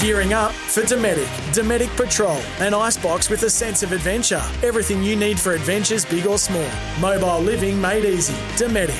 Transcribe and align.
Gearing 0.00 0.32
up 0.32 0.52
for 0.52 0.80
Dometic. 0.80 1.26
Dometic 1.52 1.94
Patrol, 1.94 2.40
an 2.60 2.72
icebox 2.72 3.28
with 3.28 3.42
a 3.42 3.50
sense 3.50 3.82
of 3.82 3.92
adventure. 3.92 4.40
Everything 4.62 5.02
you 5.02 5.14
need 5.14 5.38
for 5.38 5.52
adventures, 5.52 6.06
big 6.06 6.26
or 6.26 6.38
small. 6.38 6.66
Mobile 7.00 7.38
living 7.40 7.78
made 7.78 8.06
easy. 8.06 8.32
Dometic. 8.56 8.98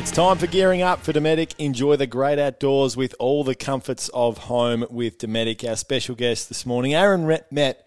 It's 0.00 0.10
time 0.10 0.38
for 0.38 0.48
gearing 0.48 0.82
up 0.82 1.02
for 1.02 1.12
Dometic. 1.12 1.54
Enjoy 1.58 1.94
the 1.94 2.08
great 2.08 2.40
outdoors 2.40 2.96
with 2.96 3.14
all 3.20 3.44
the 3.44 3.54
comforts 3.54 4.08
of 4.08 4.38
home 4.38 4.84
with 4.90 5.18
Dometic. 5.18 5.62
Our 5.68 5.76
special 5.76 6.16
guest 6.16 6.48
this 6.48 6.66
morning, 6.66 6.92
Aaron 6.92 7.24
met, 7.52 7.86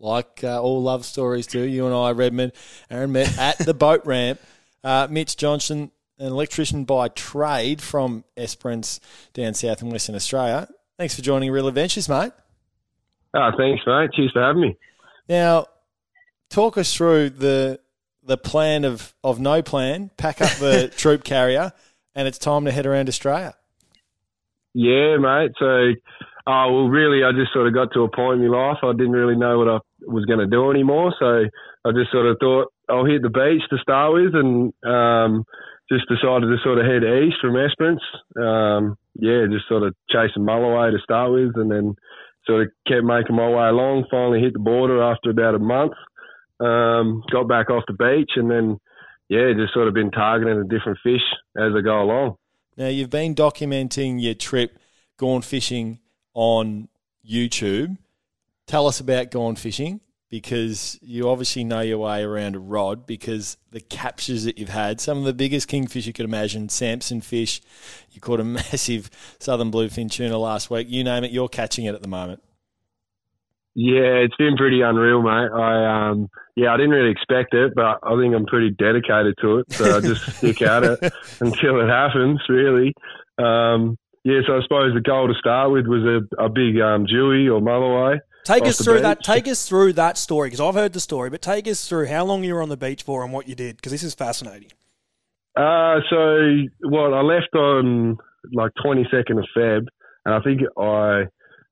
like 0.00 0.40
uh, 0.42 0.60
all 0.60 0.82
love 0.82 1.04
stories 1.04 1.46
do, 1.46 1.60
you 1.60 1.86
and 1.86 1.94
I, 1.94 2.10
Redmond. 2.10 2.54
Aaron 2.90 3.12
met 3.12 3.38
at 3.38 3.58
the 3.58 3.72
boat 3.72 4.04
ramp. 4.04 4.40
Uh, 4.82 5.06
Mitch 5.08 5.36
Johnson, 5.36 5.92
an 6.18 6.26
electrician 6.26 6.82
by 6.82 7.06
trade 7.06 7.80
from 7.80 8.24
Esperance 8.36 8.98
down 9.32 9.54
south 9.54 9.80
in 9.80 9.90
Western 9.90 10.16
Australia. 10.16 10.68
Thanks 10.98 11.14
for 11.14 11.20
joining 11.20 11.50
Real 11.50 11.68
Adventures, 11.68 12.08
mate. 12.08 12.32
Oh, 13.34 13.50
thanks, 13.58 13.82
mate. 13.86 14.10
Cheers 14.14 14.32
for 14.32 14.42
having 14.42 14.62
me. 14.62 14.76
Now, 15.28 15.66
talk 16.48 16.78
us 16.78 16.94
through 16.94 17.30
the 17.30 17.80
the 18.24 18.36
plan 18.36 18.84
of, 18.84 19.14
of 19.22 19.38
no 19.38 19.62
plan, 19.62 20.10
pack 20.16 20.40
up 20.40 20.50
the 20.58 20.92
troop 20.96 21.22
carrier, 21.22 21.72
and 22.14 22.26
it's 22.26 22.38
time 22.38 22.64
to 22.64 22.72
head 22.72 22.86
around 22.86 23.08
Australia. 23.08 23.54
Yeah, 24.74 25.16
mate. 25.18 25.52
So, 25.58 25.92
oh, 26.46 26.72
well, 26.72 26.88
really, 26.88 27.22
I 27.22 27.30
just 27.30 27.52
sort 27.52 27.68
of 27.68 27.74
got 27.74 27.92
to 27.92 28.02
a 28.02 28.10
point 28.10 28.42
in 28.42 28.50
my 28.50 28.56
life 28.56 28.78
I 28.82 28.92
didn't 28.92 29.12
really 29.12 29.36
know 29.36 29.58
what 29.58 29.68
I 29.68 29.78
was 30.06 30.24
going 30.24 30.40
to 30.40 30.46
do 30.46 30.70
anymore. 30.70 31.14
So 31.18 31.44
I 31.84 31.92
just 31.92 32.10
sort 32.10 32.26
of 32.26 32.38
thought 32.40 32.72
I'll 32.88 33.04
hit 33.04 33.22
the 33.22 33.28
beach 33.28 33.62
to 33.70 33.78
start 33.78 34.14
with 34.14 34.34
and 34.34 34.72
um, 34.84 35.44
just 35.90 36.08
decided 36.08 36.46
to 36.46 36.56
sort 36.62 36.78
of 36.78 36.86
head 36.86 37.04
east 37.04 37.36
from 37.40 37.56
Esperance. 37.56 38.02
Um, 38.36 38.96
yeah, 39.14 39.46
just 39.50 39.68
sort 39.68 39.82
of 39.82 39.94
chasing 40.10 40.42
Mulloway 40.42 40.90
to 40.90 40.98
start 41.02 41.32
with, 41.32 41.56
and 41.56 41.70
then 41.70 41.94
sort 42.46 42.62
of 42.62 42.68
kept 42.86 43.04
making 43.04 43.36
my 43.36 43.48
way 43.48 43.68
along. 43.68 44.06
Finally 44.10 44.40
hit 44.40 44.52
the 44.52 44.58
border 44.58 45.02
after 45.02 45.30
about 45.30 45.54
a 45.54 45.58
month. 45.58 45.92
Um, 46.58 47.22
got 47.30 47.48
back 47.48 47.70
off 47.70 47.84
the 47.86 47.92
beach, 47.92 48.32
and 48.36 48.50
then 48.50 48.78
yeah, 49.28 49.52
just 49.56 49.74
sort 49.74 49.88
of 49.88 49.94
been 49.94 50.10
targeting 50.10 50.58
a 50.58 50.64
different 50.64 50.98
fish 51.02 51.24
as 51.56 51.72
I 51.76 51.80
go 51.82 52.02
along. 52.02 52.36
Now 52.76 52.88
you've 52.88 53.10
been 53.10 53.34
documenting 53.34 54.20
your 54.20 54.34
trip 54.34 54.78
gone 55.16 55.42
fishing 55.42 56.00
on 56.34 56.88
YouTube. 57.28 57.96
Tell 58.66 58.86
us 58.86 59.00
about 59.00 59.30
gone 59.30 59.56
fishing 59.56 60.00
because 60.28 60.98
you 61.02 61.28
obviously 61.28 61.62
know 61.62 61.80
your 61.80 61.98
way 61.98 62.22
around 62.22 62.56
a 62.56 62.58
rod 62.58 63.06
because 63.06 63.56
the 63.70 63.80
captures 63.80 64.44
that 64.44 64.58
you've 64.58 64.68
had, 64.68 65.00
some 65.00 65.18
of 65.18 65.24
the 65.24 65.32
biggest 65.32 65.68
kingfish 65.68 66.06
you 66.06 66.12
could 66.12 66.24
imagine, 66.24 66.68
Samson 66.68 67.20
fish, 67.20 67.60
you 68.10 68.20
caught 68.20 68.40
a 68.40 68.44
massive 68.44 69.10
southern 69.38 69.70
bluefin 69.70 70.10
tuna 70.10 70.38
last 70.38 70.70
week, 70.70 70.88
you 70.90 71.04
name 71.04 71.24
it, 71.24 71.30
you're 71.30 71.48
catching 71.48 71.84
it 71.84 71.94
at 71.94 72.02
the 72.02 72.08
moment. 72.08 72.42
Yeah, 73.78 74.24
it's 74.24 74.34
been 74.36 74.56
pretty 74.56 74.80
unreal, 74.80 75.20
mate. 75.20 75.50
I 75.52 76.08
um, 76.08 76.30
yeah, 76.56 76.72
I 76.72 76.78
didn't 76.78 76.92
really 76.92 77.10
expect 77.10 77.52
it, 77.52 77.74
but 77.74 77.98
I 78.02 78.18
think 78.18 78.34
I'm 78.34 78.46
pretty 78.46 78.70
dedicated 78.70 79.34
to 79.42 79.58
it. 79.58 79.70
So 79.70 79.98
I 79.98 80.00
just 80.00 80.24
stick 80.38 80.62
at 80.62 80.82
it 80.82 81.12
until 81.40 81.82
it 81.82 81.88
happens. 81.88 82.40
Really, 82.48 82.94
um, 83.36 83.98
yeah. 84.24 84.40
So 84.46 84.56
I 84.56 84.62
suppose 84.62 84.94
the 84.94 85.02
goal 85.02 85.28
to 85.28 85.34
start 85.34 85.72
with 85.72 85.86
was 85.86 86.04
a, 86.04 86.42
a 86.42 86.48
big 86.48 86.80
um, 86.80 87.04
jewie 87.06 87.50
or 87.50 87.60
Mulloway. 87.60 88.18
Take 88.46 88.64
us 88.64 88.80
through 88.80 88.94
beach. 88.94 89.02
that. 89.02 89.24
Take 89.24 89.48
us 89.48 89.68
through 89.68 89.94
that 89.94 90.16
story 90.16 90.48
because 90.48 90.60
I've 90.60 90.74
heard 90.74 90.92
the 90.92 91.00
story, 91.00 91.30
but 91.30 91.42
take 91.42 91.66
us 91.66 91.88
through 91.88 92.06
how 92.06 92.24
long 92.24 92.44
you 92.44 92.54
were 92.54 92.62
on 92.62 92.68
the 92.68 92.76
beach 92.76 93.02
for 93.02 93.24
and 93.24 93.32
what 93.32 93.48
you 93.48 93.56
did 93.56 93.76
because 93.76 93.90
this 93.90 94.04
is 94.04 94.14
fascinating. 94.14 94.70
Uh, 95.56 95.98
so 96.08 96.62
well, 96.88 97.14
I 97.14 97.22
left 97.22 97.54
on 97.54 98.16
like 98.52 98.70
22nd 98.84 99.38
of 99.38 99.46
Feb, 99.56 99.86
and 100.24 100.34
I 100.34 100.40
think 100.42 100.60
I, 100.78 101.24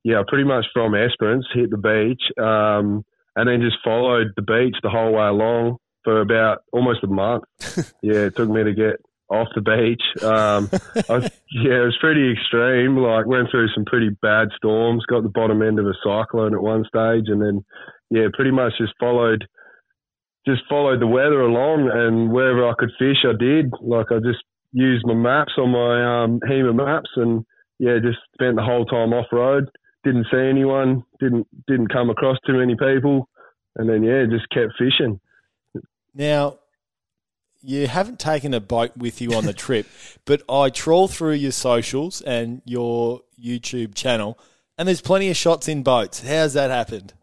yeah, 0.03 0.23
pretty 0.27 0.45
much 0.45 0.65
from 0.73 0.95
Esperance 0.95 1.47
hit 1.55 1.71
the 1.71 1.77
beach, 1.77 2.23
um, 2.45 3.05
and 3.37 3.49
then 3.49 3.61
just 3.61 3.77
followed 3.85 4.33
the 4.35 4.43
beach 4.43 4.75
the 4.83 4.91
whole 4.91 5.12
way 5.12 5.27
along 5.27 5.77
for 6.03 6.21
about 6.21 6.62
almost 6.73 7.05
a 7.05 7.06
month. 7.06 7.45
yeah, 8.03 8.27
it 8.27 8.37
took 8.37 8.51
me 8.51 8.65
to 8.65 8.73
get 8.73 9.01
off 9.29 9.49
the 9.55 9.61
beach. 9.61 10.23
Um, 10.23 10.69
I, 11.09 11.31
yeah, 11.51 11.83
it 11.83 11.87
was 11.87 11.99
pretty 12.01 12.33
extreme. 12.33 12.97
Like 12.97 13.27
went 13.27 13.51
through 13.51 13.69
some 13.75 13.85
pretty 13.85 14.11
bad 14.23 14.49
storms. 14.57 15.05
Got 15.07 15.23
the 15.23 15.29
bottom 15.29 15.62
end 15.62 15.79
of 15.79 15.87
a 15.87 15.95
cyclone 16.03 16.55
at 16.55 16.62
one 16.62 16.85
stage, 16.85 17.29
and 17.29 17.41
then 17.41 17.65
yeah, 18.11 18.27
pretty 18.33 18.51
much 18.51 18.73
just 18.79 18.95
followed, 19.01 19.47
just 20.47 20.62
followed 20.69 21.01
the 21.01 21.07
weather 21.07 21.41
along, 21.41 21.91
and 21.93 22.31
wherever 22.31 22.69
I 22.69 22.75
could 22.79 22.93
fish, 22.99 23.25
I 23.25 23.33
did. 23.39 23.73
Like 23.81 24.12
I 24.12 24.19
just 24.19 24.45
used 24.73 25.07
my 25.07 25.15
maps 25.15 25.53
on 25.59 25.71
my 25.71 26.25
um, 26.25 26.41
HEMA 26.41 26.75
maps, 26.75 27.11
and 27.17 27.45
yeah, 27.79 27.99
just 28.03 28.19
spent 28.35 28.56
the 28.56 28.62
whole 28.62 28.85
time 28.85 29.12
off 29.12 29.27
road. 29.33 29.69
Didn't 30.05 30.27
see 30.31 30.39
anyone. 30.39 31.03
Didn't 31.19 31.47
didn't 31.67 31.93
come 31.93 32.11
across 32.11 32.37
too 32.47 32.59
many 32.59 32.75
people, 32.75 33.29
and 33.77 33.89
then 33.89 34.03
yeah, 34.03 34.25
just 34.31 34.49
kept 34.51 34.75
fishing. 34.79 35.19
Now, 36.15 36.59
you 37.65 37.87
haven't 37.87 38.19
taken 38.19 38.55
a 38.55 38.61
boat 38.61 38.97
with 38.97 39.21
you 39.21 39.33
on 39.35 39.47
the 39.47 39.53
trip, 39.67 39.87
but 40.25 40.43
I 40.49 40.71
trawl 40.71 41.09
through 41.09 41.33
your 41.33 41.53
socials 41.53 42.21
and 42.21 42.63
your 42.65 43.23
YouTube 43.43 43.95
channel, 43.95 44.39
and 44.79 44.87
there's 44.89 45.01
plenty 45.01 45.31
of 45.31 45.37
shots 45.37 45.69
in 45.69 45.83
boats. 45.83 46.23
How's 46.27 46.55
that 46.55 46.71
happened? 46.71 47.15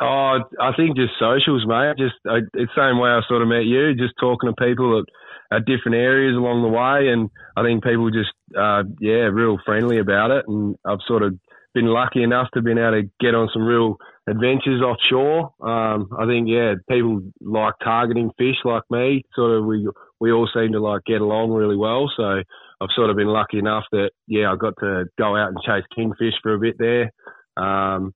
Oh, 0.00 0.40
I 0.60 0.72
think 0.76 0.96
just 0.96 1.14
socials, 1.18 1.64
mate. 1.66 1.94
Just 1.96 2.16
uh, 2.28 2.44
it's 2.52 2.70
the 2.74 2.90
same 2.90 2.98
way 2.98 3.08
I 3.08 3.20
sort 3.28 3.42
of 3.42 3.48
met 3.48 3.64
you, 3.64 3.94
just 3.94 4.14
talking 4.20 4.52
to 4.52 4.64
people 4.64 4.98
at, 4.98 5.56
at 5.56 5.64
different 5.64 5.96
areas 5.96 6.36
along 6.36 6.62
the 6.62 6.68
way, 6.68 7.08
and 7.08 7.30
I 7.56 7.62
think 7.62 7.82
people 7.82 8.10
just, 8.10 8.32
uh, 8.58 8.82
yeah, 9.00 9.32
real 9.32 9.58
friendly 9.64 9.98
about 9.98 10.32
it, 10.32 10.44
and 10.48 10.76
I've 10.84 10.98
sort 11.06 11.22
of 11.22 11.38
been 11.72 11.86
lucky 11.86 12.22
enough 12.22 12.48
to 12.52 12.62
been 12.62 12.78
able 12.78 13.02
to 13.02 13.10
get 13.20 13.34
on 13.34 13.48
some 13.52 13.62
real 13.62 13.96
adventures 14.28 14.82
offshore. 14.82 15.52
Um, 15.60 16.08
I 16.18 16.26
think 16.26 16.48
yeah, 16.48 16.74
people 16.90 17.22
like 17.40 17.74
targeting 17.82 18.30
fish 18.38 18.56
like 18.64 18.82
me. 18.90 19.22
Sort 19.34 19.58
of 19.58 19.64
we 19.64 19.88
we 20.20 20.32
all 20.32 20.48
seem 20.54 20.72
to 20.72 20.80
like 20.80 21.02
get 21.06 21.20
along 21.20 21.52
really 21.52 21.76
well. 21.76 22.10
So 22.16 22.42
I've 22.80 22.94
sort 22.94 23.10
of 23.10 23.16
been 23.16 23.28
lucky 23.28 23.58
enough 23.58 23.84
that 23.92 24.10
yeah, 24.26 24.52
I 24.52 24.56
got 24.56 24.74
to 24.80 25.06
go 25.18 25.36
out 25.36 25.48
and 25.48 25.58
chase 25.64 25.84
kingfish 25.94 26.34
for 26.42 26.54
a 26.54 26.58
bit 26.58 26.76
there. 26.78 27.10
Um, 27.56 28.12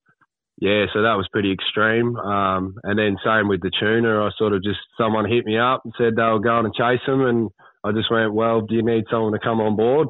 yeah, 0.60 0.84
so 0.92 1.00
that 1.02 1.16
was 1.16 1.28
pretty 1.32 1.52
extreme. 1.52 2.16
Um, 2.16 2.74
and 2.84 2.98
then 2.98 3.16
same 3.24 3.48
with 3.48 3.62
the 3.62 3.70
tuna. 3.80 4.26
I 4.26 4.30
sort 4.36 4.52
of 4.52 4.62
just 4.62 4.80
someone 4.98 5.30
hit 5.30 5.46
me 5.46 5.56
up 5.56 5.80
and 5.84 5.94
said 5.96 6.16
they 6.16 6.22
were 6.22 6.38
going 6.38 6.64
to 6.64 6.76
chase 6.76 7.00
them, 7.06 7.24
and 7.24 7.48
I 7.82 7.92
just 7.92 8.10
went, 8.10 8.34
well, 8.34 8.60
do 8.60 8.74
you 8.74 8.82
need 8.82 9.04
someone 9.10 9.32
to 9.32 9.38
come 9.38 9.60
on 9.60 9.74
board? 9.74 10.08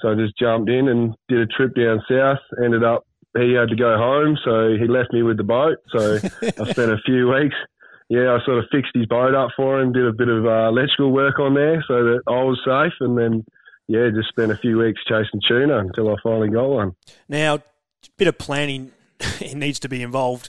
So 0.00 0.12
I 0.12 0.14
just 0.14 0.38
jumped 0.38 0.70
in 0.70 0.88
and 0.88 1.14
did 1.28 1.40
a 1.40 1.46
trip 1.46 1.74
down 1.74 2.00
south. 2.08 2.38
Ended 2.62 2.84
up 2.84 3.02
he 3.36 3.52
had 3.52 3.68
to 3.68 3.76
go 3.76 3.96
home, 3.96 4.38
so 4.44 4.76
he 4.78 4.86
left 4.86 5.12
me 5.12 5.22
with 5.22 5.36
the 5.36 5.44
boat. 5.44 5.78
So 5.90 6.16
I 6.42 6.70
spent 6.70 6.92
a 6.92 6.98
few 7.04 7.28
weeks. 7.28 7.56
Yeah, 8.08 8.32
I 8.34 8.44
sort 8.44 8.58
of 8.58 8.64
fixed 8.72 8.92
his 8.94 9.06
boat 9.06 9.34
up 9.34 9.50
for 9.54 9.80
him, 9.80 9.92
did 9.92 10.06
a 10.06 10.12
bit 10.12 10.28
of 10.28 10.46
uh, 10.46 10.68
electrical 10.68 11.12
work 11.12 11.38
on 11.38 11.54
there 11.54 11.84
so 11.86 12.04
that 12.04 12.20
I 12.26 12.42
was 12.42 12.58
safe, 12.64 12.94
and 13.00 13.18
then 13.18 13.44
yeah, 13.86 14.08
just 14.14 14.28
spent 14.28 14.52
a 14.52 14.56
few 14.56 14.78
weeks 14.78 15.00
chasing 15.06 15.40
tuna 15.46 15.78
until 15.78 16.10
I 16.10 16.16
finally 16.22 16.48
got 16.50 16.68
one. 16.68 16.92
Now, 17.28 17.56
a 17.56 17.62
bit 18.16 18.28
of 18.28 18.38
planning 18.38 18.92
needs 19.54 19.78
to 19.80 19.88
be 19.88 20.02
involved 20.02 20.48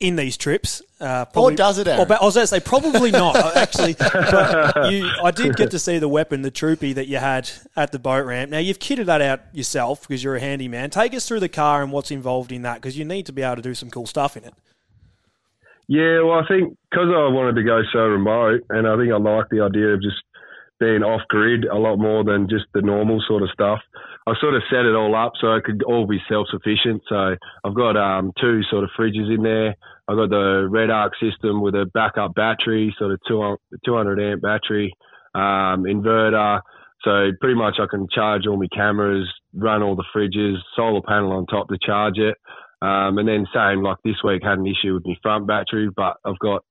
in 0.00 0.16
these 0.16 0.36
trips. 0.36 0.82
Uh, 0.98 1.26
probably, 1.26 1.54
or 1.54 1.56
does 1.56 1.78
it, 1.78 1.86
Aaron? 1.86 2.10
Or, 2.10 2.12
I 2.20 2.24
was 2.24 2.34
going 2.34 2.44
to 2.44 2.46
say 2.46 2.60
probably 2.60 3.10
not, 3.10 3.36
actually. 3.56 3.94
But 3.94 4.92
you, 4.92 5.08
I 5.22 5.30
did 5.30 5.56
get 5.56 5.70
to 5.70 5.78
see 5.78 5.98
the 5.98 6.08
weapon, 6.08 6.42
the 6.42 6.50
troopy 6.50 6.92
that 6.94 7.06
you 7.06 7.18
had 7.18 7.50
at 7.76 7.92
the 7.92 7.98
boat 7.98 8.24
ramp. 8.26 8.50
Now, 8.50 8.58
you've 8.58 8.78
kitted 8.78 9.06
that 9.06 9.22
out 9.22 9.40
yourself 9.52 10.06
because 10.08 10.24
you're 10.24 10.36
a 10.36 10.40
handyman. 10.40 10.90
Take 10.90 11.14
us 11.14 11.28
through 11.28 11.40
the 11.40 11.48
car 11.48 11.82
and 11.82 11.92
what's 11.92 12.10
involved 12.10 12.50
in 12.50 12.62
that 12.62 12.76
because 12.76 12.98
you 12.98 13.04
need 13.04 13.26
to 13.26 13.32
be 13.32 13.42
able 13.42 13.56
to 13.56 13.62
do 13.62 13.74
some 13.74 13.90
cool 13.90 14.06
stuff 14.06 14.36
in 14.36 14.44
it. 14.44 14.54
Yeah, 15.86 16.22
well, 16.22 16.38
I 16.38 16.46
think 16.46 16.76
because 16.90 17.08
I 17.08 17.26
wanted 17.28 17.56
to 17.56 17.64
go 17.64 17.82
so 17.92 18.00
remote 18.00 18.62
and 18.70 18.86
I 18.86 18.96
think 18.96 19.12
I 19.12 19.16
like 19.16 19.48
the 19.50 19.60
idea 19.60 19.88
of 19.88 20.00
just 20.00 20.22
being 20.78 21.02
off 21.02 21.20
grid 21.28 21.64
a 21.64 21.76
lot 21.76 21.96
more 21.96 22.24
than 22.24 22.48
just 22.48 22.64
the 22.72 22.80
normal 22.80 23.22
sort 23.26 23.42
of 23.42 23.50
stuff. 23.50 23.80
I 24.26 24.34
sort 24.40 24.54
of 24.54 24.62
set 24.70 24.84
it 24.84 24.94
all 24.94 25.14
up 25.16 25.32
so 25.40 25.54
it 25.54 25.64
could 25.64 25.82
all 25.82 26.06
be 26.06 26.20
self 26.28 26.46
sufficient. 26.50 27.02
So 27.08 27.36
I've 27.64 27.74
got 27.74 27.96
um, 27.96 28.32
two 28.40 28.62
sort 28.70 28.84
of 28.84 28.90
fridges 28.98 29.34
in 29.34 29.42
there. 29.42 29.74
I've 30.08 30.16
got 30.16 30.30
the 30.30 30.68
Redarc 30.70 31.10
system 31.20 31.62
with 31.62 31.74
a 31.74 31.86
backup 31.94 32.34
battery, 32.34 32.94
sort 32.98 33.12
of 33.12 33.20
200 33.28 34.20
amp 34.20 34.42
battery, 34.42 34.92
um, 35.34 35.84
inverter. 35.84 36.60
So 37.02 37.30
pretty 37.40 37.54
much 37.54 37.76
I 37.80 37.86
can 37.90 38.08
charge 38.12 38.46
all 38.46 38.58
my 38.58 38.68
cameras, 38.74 39.26
run 39.54 39.82
all 39.82 39.96
the 39.96 40.04
fridges, 40.14 40.56
solar 40.76 41.00
panel 41.00 41.32
on 41.32 41.46
top 41.46 41.68
to 41.68 41.78
charge 41.82 42.18
it. 42.18 42.36
Um, 42.82 43.18
and 43.18 43.28
then 43.28 43.46
same 43.54 43.82
like 43.82 43.98
this 44.04 44.16
week 44.24 44.42
had 44.42 44.58
an 44.58 44.66
issue 44.66 44.94
with 44.94 45.06
my 45.06 45.14
front 45.22 45.46
battery, 45.46 45.88
but 45.94 46.16
I've 46.24 46.38
got 46.38 46.62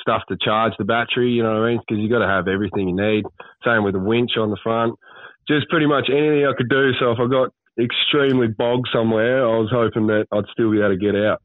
stuff 0.00 0.22
to 0.28 0.36
charge 0.40 0.72
the 0.78 0.84
battery, 0.84 1.30
you 1.30 1.42
know 1.42 1.54
what 1.54 1.68
I 1.68 1.70
mean? 1.70 1.80
Because 1.86 2.00
you 2.02 2.08
got 2.08 2.20
to 2.20 2.26
have 2.26 2.48
everything 2.48 2.88
you 2.88 2.96
need. 2.96 3.24
Same 3.64 3.84
with 3.84 3.94
the 3.94 4.00
winch 4.00 4.32
on 4.38 4.50
the 4.50 4.58
front. 4.62 4.98
Just 5.48 5.68
pretty 5.68 5.86
much 5.86 6.08
anything 6.10 6.46
I 6.46 6.52
could 6.56 6.68
do. 6.68 6.92
So 7.00 7.12
if 7.12 7.18
I 7.18 7.26
got 7.26 7.52
extremely 7.78 8.48
bogged 8.48 8.88
somewhere, 8.92 9.46
I 9.46 9.58
was 9.58 9.70
hoping 9.72 10.06
that 10.08 10.26
I'd 10.32 10.44
still 10.52 10.70
be 10.70 10.78
able 10.78 10.90
to 10.90 10.96
get 10.96 11.16
out. 11.16 11.40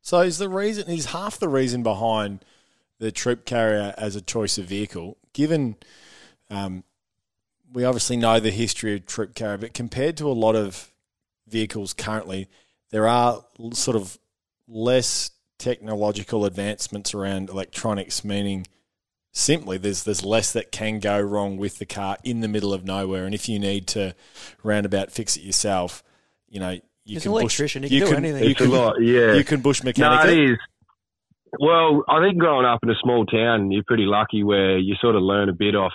So 0.00 0.20
is 0.20 0.38
the 0.38 0.48
reason 0.48 0.88
is 0.88 1.06
half 1.06 1.38
the 1.38 1.48
reason 1.48 1.82
behind 1.82 2.44
the 2.98 3.12
troop 3.12 3.44
carrier 3.44 3.94
as 3.98 4.16
a 4.16 4.20
choice 4.20 4.56
of 4.58 4.66
vehicle, 4.66 5.16
given 5.32 5.76
um, 6.50 6.84
we 7.72 7.84
obviously 7.84 8.16
know 8.16 8.40
the 8.40 8.50
history 8.50 8.94
of 8.94 9.06
troop 9.06 9.34
carrier, 9.34 9.58
but 9.58 9.74
compared 9.74 10.16
to 10.16 10.28
a 10.28 10.32
lot 10.32 10.56
of 10.56 10.92
vehicles 11.48 11.92
currently, 11.92 12.48
there 12.90 13.06
are 13.06 13.44
sort 13.72 13.96
of 13.96 14.18
less 14.68 15.30
technological 15.58 16.44
advancements 16.44 17.14
around 17.14 17.50
electronics, 17.50 18.24
meaning 18.24 18.66
simply 19.36 19.76
there's 19.76 20.04
there's 20.04 20.24
less 20.24 20.52
that 20.54 20.72
can 20.72 20.98
go 20.98 21.20
wrong 21.20 21.58
with 21.58 21.78
the 21.78 21.84
car 21.86 22.16
in 22.24 22.40
the 22.40 22.48
middle 22.48 22.72
of 22.72 22.84
nowhere. 22.84 23.26
And 23.26 23.34
if 23.34 23.48
you 23.48 23.58
need 23.58 23.86
to 23.88 24.14
roundabout 24.62 25.12
fix 25.12 25.36
it 25.36 25.42
yourself, 25.42 26.02
you 26.48 26.58
know 26.58 26.70
you 26.70 26.80
He's 27.04 27.22
can 27.22 27.32
an 27.32 27.34
bush, 27.34 27.60
electrician, 27.60 27.82
he 27.82 27.88
can 27.90 27.98
you 27.98 28.04
do 28.04 28.14
can, 28.14 28.24
anything. 28.24 28.44
You 28.44 28.50
It's 28.50 28.60
a 28.60 28.64
can, 28.64 28.72
lot, 28.72 28.94
yeah. 29.00 29.34
you 29.34 29.44
can 29.44 29.60
bush 29.60 29.82
No, 29.82 29.88
mechanic 29.88 30.24
it 30.24 30.38
it. 30.38 30.50
is. 30.52 30.58
Well, 31.60 32.02
I 32.08 32.20
think 32.20 32.38
growing 32.38 32.66
up 32.66 32.80
in 32.82 32.90
a 32.90 32.94
small 33.02 33.24
town, 33.26 33.70
you're 33.70 33.84
pretty 33.86 34.04
lucky 34.06 34.42
where 34.42 34.78
you 34.78 34.94
sort 35.00 35.14
of 35.16 35.22
learn 35.22 35.48
a 35.48 35.52
bit 35.54 35.74
off 35.76 35.92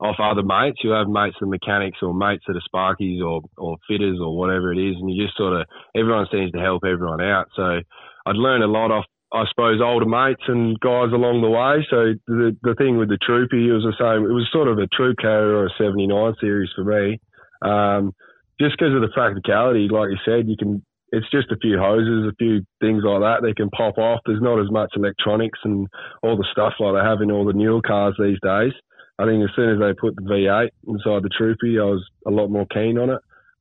off 0.00 0.16
other 0.20 0.42
mates. 0.42 0.78
You 0.84 0.90
have 0.90 1.08
mates 1.08 1.36
that 1.40 1.46
are 1.46 1.48
mechanics 1.48 1.98
or 2.02 2.14
mates 2.14 2.44
that 2.46 2.56
are 2.56 2.62
sparkies 2.72 3.22
or, 3.24 3.42
or 3.56 3.76
fitters 3.88 4.18
or 4.20 4.36
whatever 4.36 4.72
it 4.72 4.78
is, 4.78 4.96
and 4.96 5.10
you 5.10 5.24
just 5.24 5.36
sort 5.36 5.60
of 5.60 5.66
everyone 5.94 6.26
seems 6.30 6.52
to 6.52 6.58
help 6.60 6.84
everyone 6.84 7.20
out. 7.20 7.48
So 7.56 7.80
I'd 8.26 8.36
learn 8.36 8.62
a 8.62 8.66
lot 8.66 8.90
off, 8.90 9.04
I 9.36 9.44
suppose, 9.48 9.80
older 9.82 10.06
mates 10.06 10.42
and 10.48 10.78
guys 10.80 11.12
along 11.12 11.42
the 11.42 11.50
way. 11.50 11.86
So 11.90 12.14
the 12.26 12.56
the 12.62 12.74
thing 12.74 12.96
with 12.96 13.08
the 13.08 13.18
troopy, 13.20 13.68
it 13.68 13.72
was 13.72 13.84
the 13.84 13.96
same. 14.00 14.24
It 14.24 14.32
was 14.32 14.48
sort 14.52 14.68
of 14.68 14.78
a 14.78 14.86
troop 14.88 15.18
carrier 15.18 15.56
or 15.56 15.66
a 15.66 15.76
'79 15.78 16.34
series 16.40 16.70
for 16.74 16.84
me. 16.84 17.20
Um, 17.62 18.12
just 18.60 18.76
because 18.78 18.94
of 18.94 19.02
the 19.02 19.12
practicality, 19.12 19.88
like 19.88 20.10
you 20.10 20.18
said, 20.24 20.48
you 20.48 20.56
can 20.56 20.82
it's 21.12 21.30
just 21.30 21.52
a 21.52 21.56
few 21.56 21.78
hoses, 21.78 22.26
a 22.26 22.34
few 22.36 22.66
things 22.80 23.02
like 23.04 23.20
that 23.20 23.42
they 23.42 23.54
can 23.54 23.70
pop 23.70 23.96
off. 23.98 24.20
There's 24.26 24.42
not 24.42 24.60
as 24.60 24.70
much 24.70 24.90
electronics 24.96 25.58
and 25.64 25.86
all 26.22 26.36
the 26.36 26.46
stuff 26.50 26.74
like 26.80 26.94
they 26.94 27.08
have 27.08 27.22
in 27.22 27.30
all 27.30 27.44
the 27.44 27.52
newer 27.52 27.80
cars 27.80 28.16
these 28.18 28.38
days. 28.42 28.72
I 29.18 29.24
think 29.24 29.42
as 29.42 29.54
soon 29.54 29.70
as 29.70 29.78
they 29.78 29.94
put 29.94 30.16
the 30.16 30.22
V8 30.22 30.68
inside 30.88 31.22
the 31.22 31.30
Troopy, 31.36 31.78
I 31.78 31.84
was 31.84 32.04
a 32.26 32.30
lot 32.30 32.48
more 32.48 32.66
keen 32.66 32.98
on 32.98 33.10
it. 33.10 33.20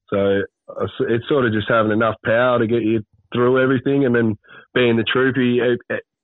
So 0.10 0.42
it's 1.08 1.28
sort 1.30 1.46
of 1.46 1.54
just 1.54 1.70
having 1.70 1.92
enough 1.92 2.16
power 2.26 2.60
to 2.60 2.68
get 2.68 2.82
you 2.82 3.04
through 3.34 3.62
everything, 3.62 4.06
and 4.06 4.16
then 4.16 4.38
being 4.76 4.98
the 4.98 5.04
Troopy 5.04 5.60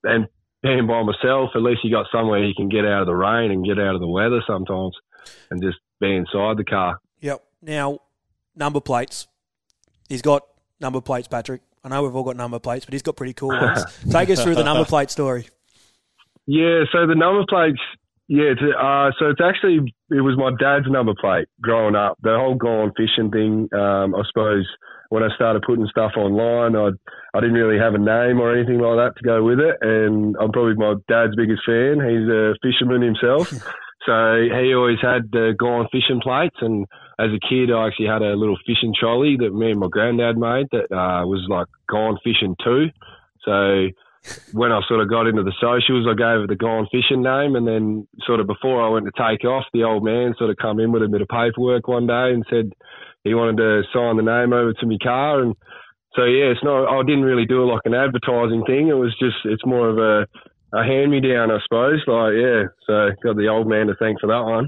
and 0.03 0.27
being 0.61 0.85
by 0.85 1.01
myself, 1.01 1.49
at 1.55 1.61
least 1.63 1.83
you 1.83 1.89
got 1.89 2.05
somewhere 2.11 2.43
you 2.43 2.53
can 2.55 2.69
get 2.69 2.85
out 2.85 3.01
of 3.01 3.07
the 3.07 3.15
rain 3.15 3.49
and 3.49 3.65
get 3.65 3.79
out 3.79 3.95
of 3.95 4.01
the 4.01 4.07
weather 4.07 4.43
sometimes, 4.45 4.95
and 5.49 5.61
just 5.61 5.77
be 5.99 6.15
inside 6.15 6.57
the 6.57 6.63
car. 6.63 6.99
Yep. 7.21 7.43
Now, 7.63 7.99
number 8.55 8.79
plates. 8.79 9.27
He's 10.07 10.21
got 10.21 10.43
number 10.79 11.01
plates, 11.01 11.27
Patrick. 11.27 11.61
I 11.83 11.89
know 11.89 12.03
we've 12.03 12.15
all 12.15 12.23
got 12.23 12.35
number 12.35 12.59
plates, 12.59 12.85
but 12.85 12.93
he's 12.93 13.01
got 13.01 13.15
pretty 13.15 13.33
cool 13.33 13.49
ones. 13.49 13.83
Take 14.11 14.29
us 14.29 14.43
through 14.43 14.55
the 14.55 14.63
number 14.63 14.85
plate 14.85 15.09
story. 15.09 15.47
Yeah, 16.45 16.83
so 16.91 17.07
the 17.07 17.15
number 17.15 17.45
plates, 17.47 17.79
yeah, 18.31 18.55
it's, 18.55 18.63
uh, 18.63 19.11
so 19.19 19.27
it's 19.27 19.43
actually, 19.43 19.91
it 20.09 20.23
was 20.23 20.39
my 20.39 20.55
dad's 20.55 20.87
number 20.87 21.11
plate 21.19 21.49
growing 21.59 21.95
up. 21.95 22.15
The 22.23 22.39
whole 22.39 22.55
gone 22.55 22.93
fishing 22.95 23.29
thing, 23.29 23.67
um, 23.75 24.15
I 24.15 24.23
suppose 24.31 24.63
when 25.09 25.21
I 25.21 25.35
started 25.35 25.67
putting 25.67 25.85
stuff 25.91 26.13
online, 26.15 26.77
I 26.77 26.95
I 27.35 27.41
didn't 27.41 27.59
really 27.59 27.77
have 27.77 27.93
a 27.93 27.99
name 27.99 28.39
or 28.39 28.55
anything 28.55 28.79
like 28.79 28.95
that 28.95 29.19
to 29.19 29.27
go 29.27 29.43
with 29.43 29.59
it. 29.59 29.75
And 29.81 30.37
I'm 30.39 30.53
probably 30.55 30.75
my 30.75 30.95
dad's 31.11 31.35
biggest 31.35 31.63
fan. 31.67 31.99
He's 31.99 32.31
a 32.31 32.55
fisherman 32.63 33.03
himself. 33.03 33.51
so 34.07 34.15
he 34.47 34.71
always 34.71 35.03
had 35.03 35.27
the 35.35 35.51
gone 35.59 35.91
fishing 35.91 36.23
plates. 36.23 36.55
And 36.61 36.87
as 37.19 37.35
a 37.35 37.43
kid, 37.43 37.67
I 37.67 37.87
actually 37.87 38.07
had 38.07 38.23
a 38.23 38.39
little 38.39 38.57
fishing 38.65 38.95
trolley 38.97 39.35
that 39.43 39.51
me 39.51 39.71
and 39.71 39.81
my 39.81 39.91
granddad 39.91 40.37
made 40.37 40.71
that 40.71 40.87
uh, 40.87 41.27
was 41.27 41.43
like 41.51 41.67
gone 41.91 42.15
fishing 42.23 42.55
too. 42.63 42.95
So 43.43 43.91
when 44.53 44.71
I 44.71 44.81
sort 44.87 45.01
of 45.01 45.09
got 45.09 45.27
into 45.27 45.43
the 45.43 45.53
socials, 45.59 46.07
I 46.07 46.13
gave 46.13 46.43
it 46.43 46.49
the 46.49 46.55
Gone 46.55 46.87
Fishing 46.91 47.23
name, 47.23 47.55
and 47.55 47.67
then 47.67 48.07
sort 48.25 48.39
of 48.39 48.47
before 48.47 48.81
I 48.81 48.89
went 48.89 49.05
to 49.05 49.11
take 49.17 49.45
off, 49.45 49.65
the 49.73 49.83
old 49.83 50.03
man 50.03 50.35
sort 50.37 50.49
of 50.49 50.57
come 50.57 50.79
in 50.79 50.91
with 50.91 51.03
a 51.03 51.07
bit 51.07 51.21
of 51.21 51.27
paperwork 51.27 51.87
one 51.87 52.07
day 52.07 52.31
and 52.33 52.45
said 52.49 52.71
he 53.23 53.33
wanted 53.33 53.57
to 53.57 53.83
sign 53.93 54.17
the 54.17 54.23
name 54.23 54.53
over 54.53 54.73
to 54.73 54.85
my 54.85 54.97
car, 55.01 55.41
and 55.41 55.55
so 56.15 56.25
yeah, 56.25 56.51
it's 56.51 56.63
not. 56.63 56.87
I 56.87 57.01
didn't 57.03 57.23
really 57.23 57.45
do 57.45 57.69
like 57.69 57.81
an 57.85 57.93
advertising 57.93 58.63
thing. 58.65 58.89
It 58.89 58.97
was 58.97 59.15
just 59.19 59.37
it's 59.45 59.65
more 59.65 59.89
of 59.89 59.97
a 59.97 60.27
a 60.73 60.83
hand 60.83 61.11
me 61.11 61.21
down, 61.21 61.51
I 61.51 61.59
suppose. 61.63 62.01
Like 62.07 62.33
yeah, 62.35 62.63
so 62.85 63.09
got 63.23 63.37
the 63.37 63.47
old 63.47 63.67
man 63.67 63.87
to 63.87 63.95
thank 63.95 64.19
for 64.19 64.27
that 64.27 64.43
one. 64.43 64.67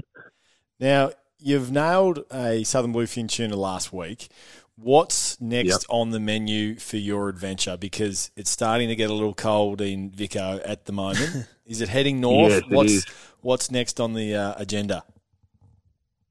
Now, 0.80 1.12
you've 1.38 1.70
nailed 1.70 2.24
a 2.32 2.64
Southern 2.64 2.92
Bluefin 2.92 3.28
tuna 3.28 3.56
last 3.56 3.92
week. 3.92 4.28
What's 4.76 5.40
next 5.40 5.68
Yep. 5.68 5.80
on 5.88 6.10
the 6.10 6.18
menu 6.18 6.76
for 6.76 6.96
your 6.96 7.28
adventure? 7.28 7.76
Because 7.78 8.30
it's 8.36 8.50
starting 8.50 8.88
to 8.88 8.96
get 8.96 9.08
a 9.08 9.12
little 9.14 9.34
cold 9.34 9.80
in 9.80 10.10
Vico 10.10 10.60
at 10.64 10.86
the 10.86 10.92
moment. 10.92 11.46
is 11.66 11.80
it 11.80 11.88
heading 11.88 12.20
north? 12.20 12.50
Yes, 12.52 12.62
it 12.62 12.70
what's 12.70 12.92
is. 12.92 13.06
what's 13.40 13.70
next 13.70 14.00
on 14.00 14.14
the 14.14 14.34
uh, 14.34 14.54
agenda? 14.56 15.04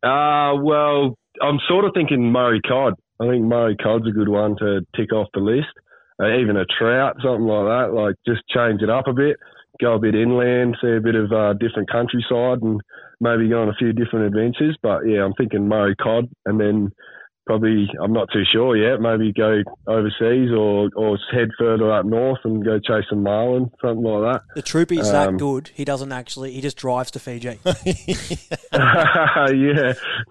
Uh, 0.04 0.56
well, 0.62 1.18
I'm 1.42 1.60
sort 1.70 1.86
of 1.86 1.92
thinking 1.94 2.32
Murray 2.32 2.60
cod. 2.68 2.96
I 3.22 3.30
think 3.30 3.46
Murray 3.46 3.78
cod's 3.82 4.08
a 4.08 4.12
good 4.12 4.28
one 4.28 4.58
to 4.58 4.82
tick 4.96 5.14
off 5.14 5.30
the 5.34 5.40
list. 5.40 5.68
Uh, 6.22 6.38
even 6.38 6.58
a 6.58 6.66
trout, 6.66 7.16
something 7.24 7.48
like 7.48 7.66
that. 7.66 7.94
Like 7.94 8.16
just 8.28 8.42
change 8.50 8.82
it 8.82 8.90
up 8.90 9.08
a 9.08 9.14
bit, 9.14 9.38
go 9.82 9.94
a 9.94 10.00
bit 10.00 10.16
inland, 10.16 10.76
see 10.82 10.92
a 10.92 11.00
bit 11.02 11.16
of 11.16 11.32
uh, 11.32 11.54
different 11.54 11.90
countryside, 11.90 12.62
and 12.62 12.82
maybe 13.22 13.48
go 13.48 13.62
on 13.62 13.70
a 13.70 13.74
few 13.80 13.94
different 13.94 14.26
adventures. 14.28 14.78
But 14.84 15.08
yeah, 15.08 15.24
I'm 15.24 15.34
thinking 15.34 15.68
Murray 15.70 15.96
cod, 15.96 16.26
and 16.46 16.60
then 16.60 16.92
probably 17.46 17.88
I'm 18.02 18.14
not 18.14 18.30
too 18.32 18.44
sure 18.52 18.76
yet. 18.76 19.00
Maybe 19.02 19.34
go 19.34 19.62
overseas 19.88 20.52
or 20.52 20.90
or 20.96 21.18
head 21.32 21.50
further 21.58 21.92
up 21.92 22.06
north 22.06 22.40
and 22.44 22.64
go 22.64 22.80
chase 22.80 23.06
some 23.10 23.24
marlin, 23.24 23.70
something 23.82 24.04
like 24.04 24.34
that. 24.34 24.42
The 24.56 24.62
Troopy's 24.62 25.12
that 25.12 25.30
Um, 25.30 25.38
good. 25.38 25.72
He 25.74 25.86
doesn't 25.86 26.12
actually. 26.12 26.52
He 26.52 26.62
just 26.62 26.78
drives 26.78 27.12
to 27.12 27.20
Fiji. 27.20 27.60
yeah, 27.66 27.76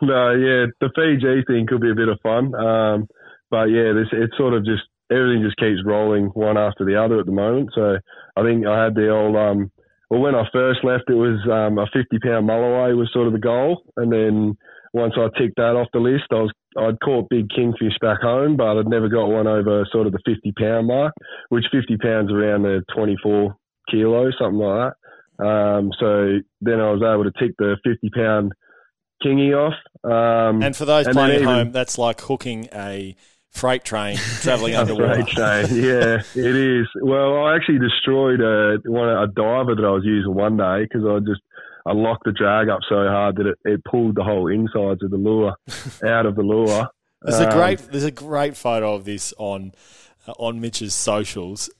no, 0.00 0.32
yeah, 0.32 0.66
the 0.80 0.90
Fiji 0.94 1.44
thing 1.46 1.66
could 1.66 1.80
be 1.80 1.90
a 1.90 1.94
bit 1.94 2.08
of 2.08 2.18
fun. 2.22 2.54
Um, 2.54 3.08
but 3.50 3.66
yeah, 3.66 3.92
this 3.92 4.08
it's 4.12 4.36
sort 4.36 4.54
of 4.54 4.64
just 4.64 4.82
everything 5.10 5.42
just 5.44 5.56
keeps 5.56 5.84
rolling 5.84 6.26
one 6.34 6.56
after 6.56 6.84
the 6.84 6.96
other 6.96 7.20
at 7.20 7.26
the 7.26 7.32
moment. 7.32 7.70
So 7.74 7.98
I 8.36 8.42
think 8.42 8.66
I 8.66 8.84
had 8.84 8.94
the 8.94 9.10
old 9.10 9.36
um, 9.36 9.70
well 10.10 10.20
when 10.20 10.34
I 10.34 10.44
first 10.52 10.84
left, 10.84 11.04
it 11.08 11.14
was 11.14 11.38
um, 11.50 11.78
a 11.78 11.86
fifty 11.92 12.18
pound 12.18 12.48
mulloway 12.48 12.96
was 12.96 13.10
sort 13.12 13.26
of 13.26 13.32
the 13.32 13.38
goal, 13.38 13.82
and 13.96 14.12
then 14.12 14.56
once 14.94 15.14
I 15.16 15.28
ticked 15.38 15.56
that 15.56 15.76
off 15.76 15.88
the 15.92 16.00
list, 16.00 16.24
I 16.30 16.36
was 16.36 16.52
I'd 16.78 17.00
caught 17.00 17.28
big 17.28 17.48
kingfish 17.50 17.98
back 18.00 18.20
home, 18.22 18.56
but 18.56 18.78
I'd 18.78 18.88
never 18.88 19.08
got 19.08 19.26
one 19.26 19.46
over 19.46 19.86
sort 19.92 20.06
of 20.06 20.12
the 20.12 20.20
fifty 20.26 20.52
pound 20.52 20.86
mark, 20.86 21.12
which 21.50 21.64
fifty 21.72 21.96
pounds 21.96 22.30
around 22.32 22.62
the 22.62 22.82
twenty 22.94 23.16
four 23.22 23.56
kilo, 23.90 24.30
something 24.38 24.58
like 24.58 24.92
that. 25.38 25.44
Um, 25.44 25.90
so 25.98 26.38
then 26.60 26.80
I 26.80 26.90
was 26.92 27.02
able 27.02 27.24
to 27.24 27.32
tick 27.38 27.56
the 27.58 27.76
50 27.84 28.10
pound 28.10 28.52
kingy 29.24 29.52
off. 29.56 29.74
Um, 30.04 30.62
And 30.62 30.76
for 30.76 30.84
those 30.84 31.06
And 31.06 31.14
playing 31.16 31.30
at 31.32 31.42
even- 31.42 31.48
home, 31.48 31.72
that's 31.72 31.98
like 31.98 32.20
hooking 32.20 32.68
a 32.72 33.16
freight 33.50 33.82
train 33.84 34.16
traveling 34.42 34.74
underwater. 34.76 35.20
right, 35.22 35.28
Shane. 35.68 35.82
Yeah, 35.82 36.22
it 36.36 36.56
is. 36.56 36.86
Well, 37.02 37.44
I 37.44 37.56
actually 37.56 37.78
destroyed 37.80 38.40
a 38.40 38.78
one 38.84 39.08
a 39.08 39.26
diver 39.26 39.74
that 39.74 39.84
I 39.84 39.90
was 39.90 40.04
using 40.04 40.34
one 40.34 40.56
day 40.58 40.82
because 40.84 41.04
I 41.04 41.18
just 41.20 41.40
I 41.86 41.92
locked 41.92 42.24
the 42.24 42.32
drag 42.32 42.68
up 42.68 42.80
so 42.88 43.06
hard 43.08 43.36
that 43.36 43.46
it, 43.46 43.58
it 43.64 43.84
pulled 43.84 44.14
the 44.14 44.24
whole 44.24 44.48
insides 44.48 45.02
of 45.02 45.10
the 45.10 45.16
lure 45.16 45.54
out 46.06 46.26
of 46.26 46.36
the 46.36 46.42
lure. 46.42 46.88
There's 47.22 47.40
a 47.40 47.48
Um, 47.48 47.56
great 47.56 47.78
there's 47.90 48.04
a 48.04 48.10
great 48.10 48.56
photo 48.56 48.94
of 48.94 49.04
this 49.04 49.32
on 49.38 49.72
uh, 50.26 50.32
on 50.38 50.60
Mitch's 50.60 50.94
socials. 50.94 51.70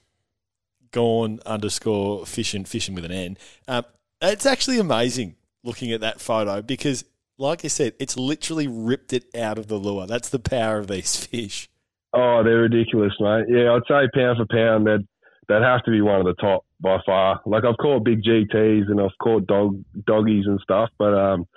Gone 0.91 1.39
underscore 1.45 2.25
fishing 2.25 2.65
fishing 2.65 2.93
with 2.93 3.05
an 3.05 3.11
N. 3.11 3.37
Um, 3.67 3.83
it's 4.21 4.45
actually 4.45 4.77
amazing 4.79 5.35
looking 5.63 5.91
at 5.91 6.01
that 6.01 6.21
photo 6.21 6.61
because, 6.61 7.03
like 7.37 7.65
I 7.65 7.67
said, 7.67 7.93
it's 7.99 8.15
literally 8.15 8.67
ripped 8.67 9.11
it 9.11 9.25
out 9.35 9.57
of 9.57 9.67
the 9.67 9.77
lure. 9.77 10.05
That's 10.05 10.29
the 10.29 10.37
power 10.39 10.77
of 10.77 10.87
these 10.87 11.15
fish. 11.25 11.67
Oh, 12.13 12.43
they're 12.43 12.59
ridiculous, 12.59 13.13
mate. 13.19 13.45
Yeah, 13.49 13.73
I'd 13.73 13.81
say 13.87 14.07
pound 14.13 14.37
for 14.37 14.45
pound, 14.45 14.85
they'd 14.85 15.07
they'd 15.47 15.63
have 15.63 15.83
to 15.83 15.91
be 15.91 16.01
one 16.01 16.19
of 16.19 16.25
the 16.25 16.33
top 16.41 16.65
by 16.79 16.97
far. 17.05 17.41
Like 17.45 17.63
I've 17.65 17.77
caught 17.77 18.05
big 18.05 18.23
GTs 18.23 18.89
and 18.89 18.99
I've 18.99 19.17
caught 19.21 19.47
dog 19.47 19.83
doggies 20.05 20.45
and 20.47 20.59
stuff, 20.61 20.89
but 20.97 21.13
um, 21.13 21.47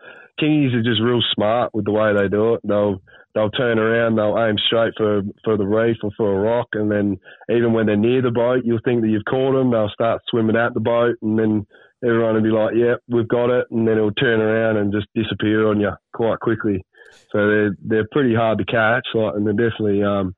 kingies 0.40 0.74
are 0.74 0.82
just 0.82 1.00
real 1.02 1.22
smart 1.34 1.74
with 1.74 1.84
the 1.84 1.92
way 1.92 2.12
they 2.14 2.28
do 2.28 2.54
it. 2.54 2.60
They'll 2.64 3.00
they'll 3.34 3.50
turn 3.50 3.78
around, 3.78 4.16
they'll 4.16 4.38
aim 4.38 4.56
straight 4.66 4.94
for 4.96 5.22
for 5.44 5.56
the 5.56 5.66
reef 5.66 5.96
or 6.02 6.10
for 6.16 6.32
a 6.32 6.40
rock, 6.40 6.68
and 6.72 6.90
then 6.90 7.18
even 7.50 7.72
when 7.72 7.86
they're 7.86 7.96
near 7.96 8.22
the 8.22 8.30
boat, 8.30 8.64
you'll 8.64 8.80
think 8.84 9.02
that 9.02 9.08
you've 9.08 9.24
caught 9.28 9.52
them. 9.52 9.70
They'll 9.70 9.90
start 9.90 10.22
swimming 10.28 10.56
out 10.56 10.74
the 10.74 10.80
boat, 10.80 11.16
and 11.22 11.38
then 11.38 11.66
everyone 12.04 12.34
will 12.34 12.42
be 12.42 12.50
like, 12.50 12.74
"Yep, 12.74 12.98
yeah, 13.08 13.14
we've 13.14 13.28
got 13.28 13.50
it," 13.50 13.66
and 13.70 13.86
then 13.86 13.98
it'll 13.98 14.12
turn 14.12 14.40
around 14.40 14.76
and 14.78 14.92
just 14.92 15.06
disappear 15.14 15.68
on 15.68 15.80
you 15.80 15.92
quite 16.14 16.40
quickly. 16.40 16.84
So 17.30 17.46
they're 17.46 17.76
they're 17.82 18.08
pretty 18.10 18.34
hard 18.34 18.58
to 18.58 18.64
catch, 18.64 19.06
like, 19.14 19.34
and 19.34 19.46
they're 19.46 19.68
definitely 19.70 20.02
um, 20.02 20.34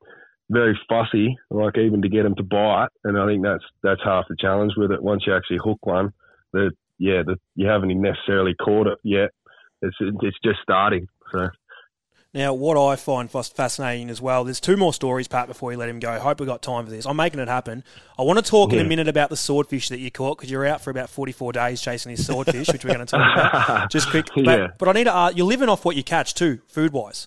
very 0.50 0.78
fussy, 0.88 1.36
like 1.50 1.76
even 1.78 2.02
to 2.02 2.08
get 2.08 2.22
them 2.22 2.34
to 2.36 2.42
bite. 2.42 2.88
And 3.04 3.18
I 3.18 3.26
think 3.26 3.42
that's 3.42 3.64
that's 3.82 4.02
half 4.02 4.26
the 4.28 4.36
challenge 4.38 4.72
with 4.76 4.92
it. 4.92 5.02
Once 5.02 5.24
you 5.26 5.34
actually 5.34 5.58
hook 5.62 5.84
one, 5.84 6.12
that 6.52 6.72
yeah, 6.98 7.22
that 7.26 7.38
you 7.54 7.66
haven't 7.66 8.00
necessarily 8.00 8.54
caught 8.54 8.86
it 8.86 8.98
yet. 9.02 9.30
It's 9.82 9.96
it's 10.00 10.38
just 10.42 10.58
starting. 10.62 11.08
So. 11.32 11.48
Now, 12.34 12.52
what 12.52 12.76
I 12.76 12.96
find 12.96 13.30
fascinating 13.30 14.10
as 14.10 14.20
well, 14.20 14.44
there's 14.44 14.60
two 14.60 14.76
more 14.76 14.92
stories, 14.92 15.26
Pat, 15.26 15.48
before 15.48 15.72
you 15.72 15.78
let 15.78 15.88
him 15.88 15.98
go. 15.98 16.10
I 16.10 16.18
hope 16.18 16.40
we've 16.40 16.46
got 16.46 16.60
time 16.60 16.84
for 16.84 16.90
this. 16.90 17.06
I'm 17.06 17.16
making 17.16 17.40
it 17.40 17.48
happen. 17.48 17.82
I 18.18 18.22
want 18.22 18.38
to 18.38 18.48
talk 18.48 18.70
yeah. 18.70 18.80
in 18.80 18.86
a 18.86 18.88
minute 18.88 19.08
about 19.08 19.30
the 19.30 19.36
swordfish 19.36 19.88
that 19.88 19.98
you 19.98 20.10
caught 20.10 20.36
because 20.36 20.50
you're 20.50 20.66
out 20.66 20.82
for 20.82 20.90
about 20.90 21.08
44 21.08 21.52
days 21.52 21.80
chasing 21.80 22.10
these 22.10 22.26
swordfish, 22.26 22.68
which 22.68 22.84
we're 22.84 22.92
going 22.92 23.06
to 23.06 23.10
talk 23.10 23.32
about. 23.32 23.90
Just 23.90 24.10
quick. 24.10 24.26
But, 24.34 24.44
yeah. 24.44 24.66
but 24.78 24.88
I 24.88 24.92
need 24.92 25.04
to 25.04 25.14
ask, 25.14 25.38
you're 25.38 25.46
living 25.46 25.70
off 25.70 25.86
what 25.86 25.96
you 25.96 26.04
catch 26.04 26.34
too, 26.34 26.60
food 26.68 26.92
wise. 26.92 27.26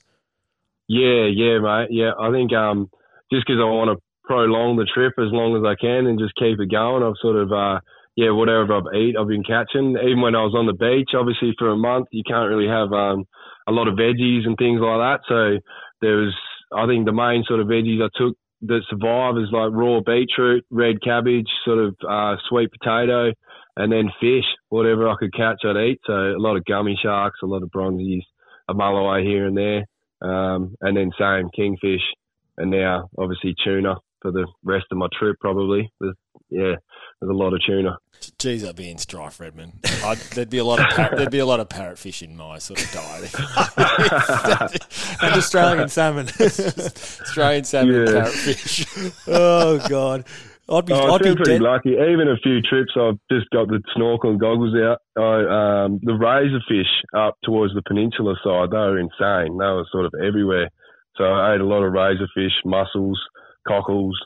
Yeah, 0.88 1.26
yeah, 1.26 1.58
mate. 1.58 1.88
Yeah, 1.90 2.12
I 2.20 2.32
think 2.32 2.54
um, 2.54 2.92
just 3.32 3.48
because 3.48 3.60
I 3.62 3.66
want 3.66 3.90
to 3.96 4.04
prolong 4.24 4.78
the 4.78 4.88
trip 4.94 5.14
as 5.18 5.32
long 5.32 5.56
as 5.58 5.64
I 5.66 5.76
can 5.80 6.08
and 6.08 6.20
just 6.20 6.36
keep 6.36 6.60
it 6.60 6.72
going, 6.72 7.04
I've 7.04 7.20
sort 7.22 7.38
of. 7.38 7.52
Uh, 7.52 7.80
yeah, 8.18 8.32
whatever 8.32 8.76
I've 8.76 8.94
eat, 8.94 9.16
I've 9.18 9.28
been 9.28 9.44
catching. 9.44 9.96
Even 9.96 10.22
when 10.22 10.36
I 10.36 10.44
was 10.44 10.54
on 10.54 10.68
the 10.68 10.74
beach, 10.74 11.12
obviously 11.16 11.56
for 11.58 11.70
a 11.70 11.78
month, 11.78 12.08
you 12.12 12.24
can't 12.28 12.50
really 12.50 12.68
have 12.68 12.92
um, 12.92 13.24
a 13.68 13.72
lot 13.72 13.88
of 13.88 13.96
veggies 13.96 14.46
and 14.46 14.58
things 14.58 14.82
like 14.82 15.00
that. 15.00 15.20
So 15.30 15.60
there 16.02 16.18
was, 16.18 16.36
I 16.76 16.86
think, 16.88 17.06
the 17.06 17.14
main 17.14 17.44
sort 17.48 17.62
of 17.62 17.68
veggies 17.68 18.04
I 18.04 18.10
took 18.16 18.36
that 18.64 18.84
survive 18.90 19.38
is 19.38 19.50
like 19.52 19.72
raw 19.72 20.02
beetroot, 20.06 20.66
red 20.70 21.02
cabbage, 21.02 21.48
sort 21.66 21.80
of 21.80 21.96
uh, 22.08 22.36
sweet 22.50 22.70
potato, 22.72 23.32
and 23.78 23.92
then 23.92 24.12
fish. 24.20 24.46
Whatever 24.70 25.08
I 25.08 25.16
could 25.18 25.34
catch, 25.34 25.62
I'd 25.64 25.78
eat. 25.78 26.00
So 26.06 26.14
a 26.14 26.38
lot 26.42 26.58
of 26.58 26.66
gummy 26.66 27.00
sharks, 27.02 27.40
a 27.42 27.48
lot 27.48 27.64
of 27.64 27.72
bronzies, 27.72 28.24
a 28.68 28.74
mulloway 28.74 29.24
here 29.24 29.48
and 29.48 29.58
there, 29.58 29.86
um, 30.22 30.76
and 30.82 30.96
then 30.96 31.12
same 31.18 31.50
kingfish, 31.56 32.04
and 32.58 32.72
now 32.72 33.10
obviously 33.18 33.56
tuna 33.64 33.96
for 34.22 34.32
the 34.32 34.48
rest 34.64 34.86
of 34.92 34.98
my 34.98 35.08
trip 35.18 35.38
probably. 35.40 35.92
There's, 36.00 36.16
yeah, 36.50 36.76
there's 37.20 37.30
a 37.30 37.34
lot 37.34 37.54
of 37.54 37.62
tuna. 37.66 37.98
Geez, 38.38 38.64
I'd 38.64 38.76
be 38.76 38.90
in 38.90 38.98
strife, 38.98 39.40
Redmond. 39.40 39.74
I'd, 40.04 40.18
there'd 40.36 40.50
be 40.50 40.60
a 40.60 40.64
lot 40.64 40.80
of 40.80 40.96
par- 40.96 41.14
there'd 41.16 41.32
be 41.32 41.40
a 41.40 41.46
lot 41.46 41.60
of 41.60 41.70
parrotfish 41.70 42.22
in 42.22 42.36
my 42.36 42.60
sort 42.60 42.84
of 42.84 42.92
diet. 42.92 43.34
and 45.22 45.34
Australian 45.34 45.90
salmon, 45.90 46.28
Australian 46.40 47.64
salmon, 47.64 47.96
yeah. 47.96 48.24
parrotfish. 48.26 49.14
oh 49.28 49.80
God. 49.90 50.26
I'd 50.70 50.86
be, 50.86 50.94
oh, 50.94 51.14
I'd 51.14 51.22
be 51.22 51.36
pretty 51.36 51.54
dead. 51.54 51.62
lucky. 51.62 51.90
Even 51.90 52.30
a 52.30 52.38
few 52.42 52.62
trips, 52.62 52.94
I've 52.96 53.20
just 53.30 53.50
got 53.50 53.68
the 53.68 53.82
snorkel 53.94 54.30
and 54.32 54.40
goggles 54.40 54.74
out. 54.76 55.00
I, 55.18 55.84
um, 55.84 56.00
the 56.02 56.14
razorfish 56.14 56.88
up 57.14 57.36
towards 57.44 57.74
the 57.74 57.82
peninsula 57.86 58.36
side, 58.42 58.72
they 58.72 58.78
were 58.78 58.98
insane. 58.98 59.58
They 59.58 59.66
were 59.66 59.86
sort 59.92 60.06
of 60.06 60.14
everywhere. 60.24 60.70
So 61.22 61.28
I 61.28 61.54
ate 61.54 61.62
a 61.62 61.66
lot 61.66 61.84
of 61.84 61.94
razorfish, 61.94 62.66
mussels, 62.66 63.22
cockles, 63.68 64.20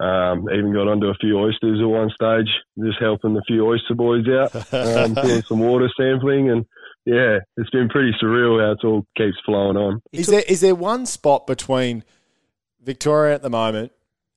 um, 0.00 0.48
even 0.52 0.74
got 0.74 0.86
onto 0.86 1.06
a 1.06 1.14
few 1.14 1.38
oysters 1.38 1.80
at 1.80 1.88
one 1.88 2.10
stage, 2.10 2.48
just 2.78 2.98
helping 3.00 3.32
the 3.32 3.42
few 3.46 3.66
oyster 3.66 3.94
boys 3.94 4.26
out, 4.28 4.54
um, 4.74 5.14
doing 5.26 5.42
some 5.42 5.60
water 5.60 5.88
sampling, 5.96 6.50
and 6.50 6.66
yeah, 7.06 7.38
it's 7.56 7.70
been 7.70 7.88
pretty 7.88 8.12
surreal 8.22 8.60
how 8.62 8.72
it 8.72 8.86
all 8.86 9.06
keeps 9.16 9.38
flowing 9.46 9.78
on. 9.78 10.02
Is 10.12 10.26
there 10.26 10.42
is 10.46 10.60
there 10.60 10.74
one 10.74 11.06
spot 11.06 11.46
between 11.46 12.04
Victoria 12.82 13.34
at 13.34 13.40
the 13.40 13.50
moment 13.50 13.92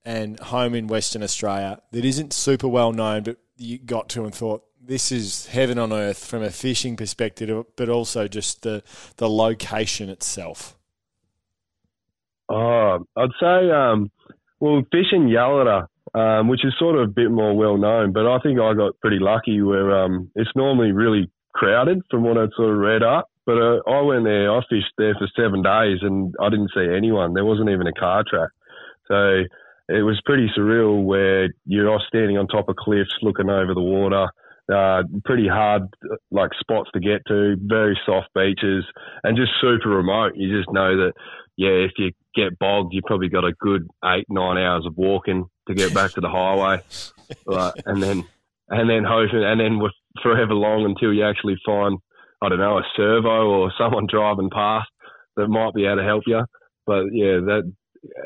and 0.05 0.39
home 0.39 0.74
in 0.74 0.88
Western 0.88 1.22
Australia 1.22 1.81
that 1.91 2.05
isn't 2.05 2.31
super 2.31 2.69
well 2.69 2.93
known, 2.93 3.24
but 3.24 3.38
you 3.57 3.77
got 3.77 4.07
to 4.10 4.24
and 4.24 4.34
thought 4.34 4.63
this 4.81 5.12
is 5.12 5.48
heaven 5.48 5.77
on 5.77 5.91
earth 5.91 6.24
from 6.24 6.43
a 6.43 6.51
fishing 6.51 6.95
perspective, 6.95 7.65
but 7.75 7.89
also 7.89 8.29
just 8.29 8.62
the 8.62 8.84
the 9.17 9.29
location 9.29 10.07
itself? 10.10 10.77
Oh, 12.50 13.06
I'd 13.16 13.30
say 13.40 13.72
um, 13.72 14.12
well, 14.60 14.82
fishing 14.92 15.28
Yalata, 15.28 15.88
um, 16.14 16.48
which 16.48 16.64
is 16.64 16.74
sort 16.80 16.96
of 16.96 17.02
a 17.04 17.12
bit 17.12 17.32
more 17.32 17.56
well 17.56 17.78
known, 17.78 18.14
but 18.14 18.25
I 18.28 18.40
think 18.40 18.60
I 18.60 18.74
got 18.74 19.00
pretty 19.02 19.20
lucky 19.20 19.62
where 19.62 20.04
um, 20.04 20.32
it's 20.36 20.52
normally 20.56 20.92
really 20.92 21.30
crowded 21.54 22.02
from 22.10 22.24
what 22.24 22.38
I'd 22.38 22.54
sort 22.56 22.72
of 22.72 22.78
read 22.78 23.04
up. 23.04 23.30
But 23.46 23.58
uh, 23.58 23.80
I 23.88 24.02
went 24.02 24.25
there, 24.25 24.52
I 24.52 24.62
fished 24.70 24.94
there 24.98 25.16
for 25.16 25.28
seven 25.36 25.62
days 25.62 26.00
and 26.02 26.34
I 26.42 26.50
didn't 26.50 26.72
see 26.74 26.88
anyone. 26.96 27.34
There 27.34 27.46
wasn't 27.46 27.70
even 27.70 27.88
a 27.88 27.94
car 27.94 28.24
track. 28.28 28.50
So 29.08 29.44
it 29.88 30.02
was 30.02 30.20
pretty 30.25 30.50
surreal 30.58 31.04
where 31.04 31.50
you're 31.66 31.90
all 31.90 32.02
standing 32.08 32.38
on 32.38 32.48
top 32.48 32.70
of 32.70 32.75
cliffs 32.75 33.16
looking 33.22 33.50
over 33.50 33.74
the 33.74 33.82
water. 33.82 34.28
Uh, 34.72 35.04
pretty 35.25 35.48
hard 35.48 35.84
like 36.32 36.50
spots 36.60 36.90
to 36.94 37.00
get 37.00 37.22
to, 37.28 37.56
very 37.62 37.96
soft 38.04 38.30
beaches, 38.34 38.84
and 39.24 39.38
just 39.38 39.52
super 39.62 39.90
remote. 39.90 40.32
You 40.36 40.58
just 40.58 40.72
know 40.74 40.98
that 40.98 41.14
yeah, 41.56 41.70
if 41.70 41.92
you 42.00 42.12
get 42.36 42.60
bogged, 42.60 42.94
you 42.94 43.01
probably 43.06 43.30
got 43.30 43.44
a 43.44 43.54
good 43.60 43.88
eight, 44.04 44.25
nine 44.30 44.58
hours 44.58 44.86
of 44.86 44.98
walking 44.98 45.46
to 45.68 45.74
get 45.74 45.94
back 45.94 46.12
to 46.13 46.22
the 46.22 46.30
highway, 46.30 46.82
right? 47.46 47.74
And 47.86 48.01
then, 48.01 48.25
and 48.70 48.89
then 48.89 49.04
hoping, 49.04 49.44
and 49.44 49.60
then 49.60 49.80
with 49.80 49.94
forever 50.22 50.54
long 50.54 50.86
until 50.86 51.13
you 51.13 51.25
actually 51.25 51.56
find, 51.65 51.98
I 52.42 52.50
don't 52.50 52.60
know, 52.60 52.77
a 52.77 52.84
servo 52.96 53.48
or 53.48 53.74
someone 53.77 54.08
driving 54.12 54.50
past 54.50 54.88
that 55.36 55.48
might 55.48 55.74
be 55.74 55.86
able 55.86 55.98
to 55.98 56.04
help 56.04 56.24
you. 56.27 56.44
But 56.86 57.06
yeah, 57.12 57.39
that 57.46 57.74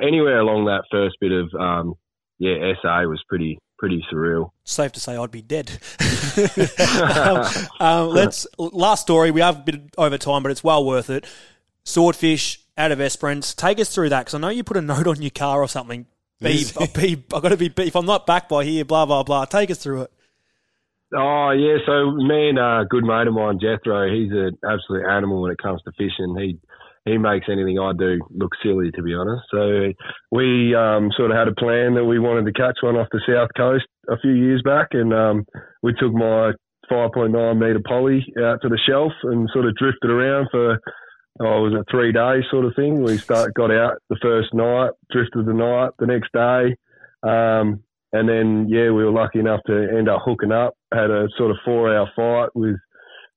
anywhere 0.01 0.39
along 0.39 0.65
that 0.65 0.83
first 0.91 1.15
bit 1.21 1.31
of, 1.31 1.53
um, 1.59 1.93
yeah, 2.37 2.73
SA 2.81 3.03
was 3.03 3.23
pretty 3.27 3.59
pretty 3.77 4.05
surreal. 4.11 4.51
Safe 4.65 4.91
to 4.91 4.99
say 4.99 5.15
I'd 5.15 5.31
be 5.31 5.41
dead. 5.41 5.79
um, 6.99 7.45
um, 7.79 8.09
let's 8.09 8.45
last 8.57 9.01
story. 9.01 9.31
We 9.31 9.41
have 9.41 9.57
a 9.57 9.61
bit 9.61 9.81
over 9.97 10.17
time, 10.17 10.43
but 10.43 10.51
it's 10.51 10.63
well 10.63 10.85
worth 10.85 11.09
it. 11.09 11.25
Swordfish 11.89 12.61
out 12.77 12.91
of 12.91 13.01
Esperance. 13.01 13.53
Take 13.53 13.79
us 13.79 13.93
through 13.93 14.09
that 14.09 14.21
because 14.21 14.35
I 14.35 14.37
know 14.37 14.49
you 14.49 14.63
put 14.63 14.77
a 14.77 14.81
note 14.81 15.07
on 15.07 15.21
your 15.21 15.31
car 15.31 15.61
or 15.61 15.67
something. 15.67 16.05
Be, 16.41 16.63
be, 16.95 17.23
I've 17.33 17.41
got 17.41 17.49
to 17.49 17.57
be, 17.57 17.71
if 17.77 17.95
I'm 17.95 18.05
not 18.05 18.25
back 18.25 18.47
by 18.47 18.63
here, 18.63 18.85
blah, 18.85 19.05
blah, 19.05 19.23
blah. 19.23 19.45
Take 19.45 19.69
us 19.71 19.77
through 19.77 20.03
it. 20.03 20.11
Oh, 21.13 21.51
yeah. 21.51 21.77
So, 21.85 22.11
me 22.11 22.49
and 22.49 22.59
a 22.59 22.85
good 22.89 23.03
mate 23.03 23.27
of 23.27 23.33
mine, 23.33 23.59
Jethro, 23.59 24.07
he's 24.09 24.31
an 24.31 24.57
absolute 24.63 25.05
animal 25.09 25.41
when 25.41 25.51
it 25.51 25.57
comes 25.57 25.81
to 25.83 25.91
fishing. 25.97 26.35
He 26.37 26.59
he 27.05 27.17
makes 27.17 27.47
anything 27.49 27.79
I 27.79 27.93
do 27.97 28.19
look 28.29 28.51
silly, 28.61 28.91
to 28.91 29.01
be 29.01 29.15
honest. 29.15 29.43
So, 29.49 29.91
we 30.31 30.75
um, 30.75 31.09
sort 31.17 31.31
of 31.31 31.37
had 31.37 31.47
a 31.47 31.55
plan 31.55 31.95
that 31.95 32.05
we 32.05 32.19
wanted 32.19 32.45
to 32.45 32.53
catch 32.53 32.77
one 32.81 32.95
off 32.95 33.07
the 33.11 33.21
south 33.27 33.49
coast 33.57 33.85
a 34.07 34.19
few 34.19 34.33
years 34.33 34.61
back, 34.63 34.89
and 34.91 35.13
um, 35.13 35.45
we 35.81 35.93
took 35.93 36.13
my 36.13 36.51
5.9 36.91 37.57
metre 37.57 37.81
poly 37.85 38.25
out 38.43 38.61
to 38.61 38.69
the 38.69 38.79
shelf 38.87 39.11
and 39.23 39.49
sort 39.51 39.65
of 39.65 39.75
drifted 39.75 40.11
around 40.11 40.47
for 40.51 40.79
oh, 41.39 41.65
it 41.65 41.69
was 41.69 41.73
a 41.73 41.91
three 41.91 42.11
day 42.11 42.41
sort 42.49 42.65
of 42.65 42.75
thing. 42.75 43.03
We 43.03 43.17
start 43.17 43.53
got 43.53 43.71
out 43.71 43.97
the 44.09 44.17
first 44.21 44.53
night, 44.53 44.91
drifted 45.11 45.45
the 45.45 45.53
night, 45.53 45.91
the 45.99 46.07
next 46.07 46.31
day, 46.33 46.75
um, 47.23 47.83
and 48.11 48.27
then 48.27 48.67
yeah, 48.69 48.91
we 48.91 49.03
were 49.05 49.11
lucky 49.11 49.39
enough 49.39 49.61
to 49.67 49.87
end 49.97 50.09
up 50.09 50.21
hooking 50.23 50.51
up. 50.51 50.73
Had 50.93 51.11
a 51.11 51.27
sort 51.37 51.51
of 51.51 51.57
four 51.63 51.93
hour 51.93 52.09
fight 52.15 52.49
with 52.55 52.77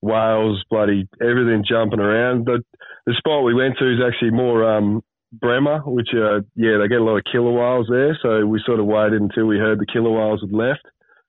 whales, 0.01 0.63
bloody 0.69 1.07
everything 1.21 1.63
jumping 1.67 1.99
around. 1.99 2.45
The 2.45 2.63
the 3.05 3.13
spot 3.17 3.43
we 3.43 3.53
went 3.53 3.77
to 3.79 3.93
is 3.93 3.99
actually 4.05 4.31
more 4.31 4.63
um, 4.63 5.01
Bremer, 5.31 5.79
which 5.79 6.09
uh, 6.13 6.41
yeah, 6.55 6.77
they 6.77 6.87
get 6.87 7.01
a 7.01 7.03
lot 7.03 7.17
of 7.17 7.23
killer 7.31 7.51
whales 7.51 7.87
there. 7.89 8.17
So 8.21 8.45
we 8.45 8.61
sort 8.65 8.79
of 8.79 8.85
waited 8.85 9.21
until 9.21 9.45
we 9.45 9.57
heard 9.57 9.79
the 9.79 9.91
killer 9.91 10.11
whales 10.11 10.41
had 10.41 10.53
left, 10.53 10.85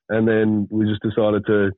and 0.09 0.29
then 0.29 0.69
we 0.71 0.87
just 0.87 1.03
decided 1.03 1.47
to 1.47 1.71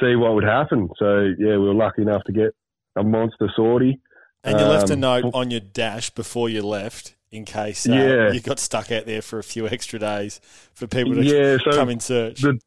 see 0.00 0.14
what 0.16 0.34
would 0.34 0.44
happen. 0.44 0.88
So 0.98 1.32
yeah, 1.38 1.56
we 1.56 1.68
were 1.68 1.74
lucky 1.74 2.02
enough 2.02 2.22
to 2.24 2.32
get 2.32 2.54
a 2.96 3.02
monster 3.02 3.50
swordie. 3.58 3.98
And 4.44 4.58
you 4.58 4.66
left 4.66 4.90
a 4.90 4.94
um, 4.94 5.00
note 5.00 5.30
on 5.34 5.50
your 5.50 5.60
dash 5.60 6.10
before 6.10 6.48
you 6.48 6.62
left 6.62 7.14
in 7.30 7.44
case 7.44 7.88
uh, 7.88 7.92
yeah. 7.92 8.32
you 8.32 8.40
got 8.40 8.58
stuck 8.58 8.92
out 8.92 9.06
there 9.06 9.22
for 9.22 9.38
a 9.38 9.42
few 9.42 9.66
extra 9.68 9.98
days 9.98 10.40
for 10.74 10.86
people 10.86 11.14
to 11.14 11.22
yeah, 11.22 11.56
so 11.64 11.70
come 11.70 11.88
in 11.88 12.00
search. 12.00 12.42
The, 12.42 12.60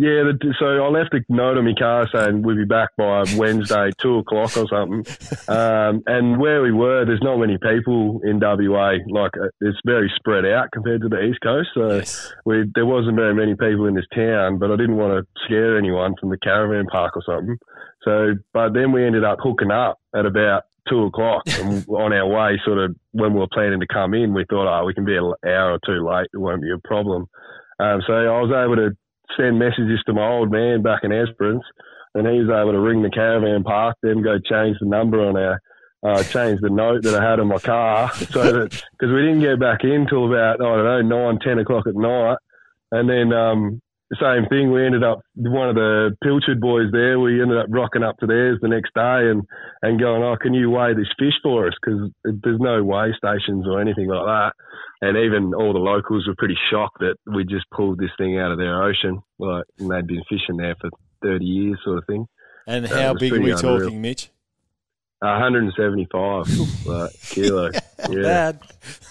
yeah, 0.00 0.24
the, 0.24 0.54
so 0.58 0.82
I 0.82 0.88
left 0.88 1.12
a 1.12 1.20
note 1.28 1.58
on 1.58 1.66
my 1.66 1.74
car 1.74 2.08
saying 2.10 2.40
we'll 2.40 2.56
be 2.56 2.64
back 2.64 2.96
by 2.96 3.22
Wednesday, 3.36 3.90
two 3.98 4.16
o'clock 4.16 4.56
or 4.56 4.66
something. 4.66 5.04
Um, 5.46 6.02
and 6.06 6.40
where 6.40 6.62
we 6.62 6.72
were, 6.72 7.04
there's 7.04 7.20
not 7.20 7.36
many 7.36 7.58
people 7.58 8.22
in 8.24 8.40
WA. 8.40 8.94
Like 9.10 9.36
uh, 9.36 9.52
it's 9.60 9.76
very 9.84 10.10
spread 10.16 10.46
out 10.46 10.72
compared 10.72 11.02
to 11.02 11.10
the 11.10 11.20
East 11.20 11.40
Coast. 11.42 11.68
So 11.74 11.96
yes. 11.96 12.32
we, 12.46 12.64
there 12.74 12.86
wasn't 12.86 13.16
very 13.16 13.34
many 13.34 13.54
people 13.54 13.84
in 13.84 13.94
this 13.94 14.06
town, 14.14 14.56
but 14.56 14.70
I 14.70 14.76
didn't 14.76 14.96
want 14.96 15.20
to 15.20 15.44
scare 15.44 15.76
anyone 15.76 16.14
from 16.18 16.30
the 16.30 16.38
caravan 16.38 16.86
park 16.86 17.14
or 17.14 17.22
something. 17.26 17.58
So, 18.02 18.36
but 18.54 18.72
then 18.72 18.92
we 18.92 19.04
ended 19.04 19.24
up 19.24 19.40
hooking 19.42 19.70
up 19.70 19.98
at 20.16 20.24
about 20.24 20.62
two 20.88 21.02
o'clock 21.04 21.42
and 21.60 21.86
on 21.90 22.14
our 22.14 22.26
way, 22.26 22.58
sort 22.64 22.78
of 22.78 22.96
when 23.12 23.34
we 23.34 23.40
were 23.40 23.52
planning 23.52 23.80
to 23.80 23.86
come 23.86 24.14
in, 24.14 24.32
we 24.32 24.46
thought, 24.48 24.66
oh, 24.66 24.86
we 24.86 24.94
can 24.94 25.04
be 25.04 25.18
an 25.18 25.30
hour 25.44 25.72
or 25.72 25.78
two 25.84 26.08
late. 26.08 26.28
It 26.32 26.38
won't 26.38 26.62
be 26.62 26.72
a 26.72 26.88
problem. 26.88 27.26
Um, 27.78 28.00
so 28.06 28.14
I 28.14 28.40
was 28.40 28.50
able 28.50 28.76
to 28.76 28.96
send 29.36 29.58
messages 29.58 30.00
to 30.06 30.12
my 30.12 30.28
old 30.28 30.50
man 30.50 30.82
back 30.82 31.00
in 31.04 31.12
Esperance 31.12 31.64
and 32.14 32.26
he 32.26 32.40
was 32.40 32.50
able 32.50 32.72
to 32.72 32.80
ring 32.80 33.02
the 33.02 33.10
caravan 33.10 33.62
park, 33.62 33.96
then 34.02 34.22
go 34.22 34.38
change 34.38 34.76
the 34.80 34.86
number 34.86 35.20
on 35.20 35.36
our 35.36 35.60
uh, 36.02 36.22
changed 36.22 36.62
the 36.62 36.70
note 36.70 37.02
that 37.02 37.14
I 37.14 37.30
had 37.30 37.40
on 37.40 37.48
my 37.48 37.58
car 37.58 38.12
so 38.14 38.52
that 38.52 38.70
because 38.70 39.12
we 39.12 39.22
didn't 39.22 39.40
get 39.40 39.60
back 39.60 39.84
in 39.84 40.06
till 40.08 40.26
about 40.26 40.60
I 40.60 40.64
don't 40.64 41.08
know 41.08 41.30
nine 41.30 41.38
ten 41.40 41.58
o'clock 41.58 41.86
at 41.86 41.94
night, 41.94 42.38
and 42.90 43.08
then 43.08 43.32
um, 43.32 43.82
same 44.18 44.46
thing. 44.48 44.72
We 44.72 44.84
ended 44.84 45.04
up 45.04 45.20
one 45.36 45.68
of 45.68 45.74
the 45.74 46.16
Pilchard 46.24 46.58
boys 46.58 46.90
there. 46.90 47.20
We 47.20 47.40
ended 47.40 47.58
up 47.58 47.66
rocking 47.68 48.02
up 48.02 48.16
to 48.18 48.26
theirs 48.26 48.58
the 48.60 48.68
next 48.68 48.94
day 48.94 49.30
and 49.30 49.42
and 49.82 50.00
going, 50.00 50.22
oh, 50.22 50.36
can 50.40 50.54
you 50.54 50.70
weigh 50.70 50.94
this 50.94 51.12
fish 51.18 51.36
for 51.42 51.68
us? 51.68 51.74
Because 51.80 52.10
there's 52.24 52.60
no 52.60 52.82
weigh 52.82 53.12
stations 53.16 53.66
or 53.68 53.80
anything 53.80 54.08
like 54.08 54.24
that. 54.24 54.52
And 55.02 55.16
even 55.16 55.54
all 55.54 55.72
the 55.72 55.78
locals 55.78 56.26
were 56.26 56.34
pretty 56.36 56.58
shocked 56.70 56.98
that 57.00 57.16
we 57.26 57.44
just 57.44 57.64
pulled 57.70 57.98
this 57.98 58.10
thing 58.18 58.38
out 58.38 58.52
of 58.52 58.58
their 58.58 58.82
ocean, 58.82 59.20
like 59.38 59.64
and 59.78 59.90
they'd 59.90 60.06
been 60.06 60.22
fishing 60.28 60.56
there 60.58 60.76
for 60.80 60.90
30 61.22 61.44
years, 61.44 61.78
sort 61.84 61.98
of 61.98 62.04
thing. 62.06 62.26
And 62.66 62.84
That 62.84 63.02
how 63.02 63.14
big 63.14 63.32
are 63.32 63.40
we 63.40 63.50
unreal. 63.52 63.80
talking, 63.80 64.02
Mitch? 64.02 64.30
175 65.22 66.46
like, 66.86 67.12
kilo. 67.20 67.70
Yeah, 68.08 68.22
Bad. 68.22 68.60